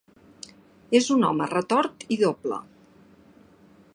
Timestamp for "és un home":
0.99-1.49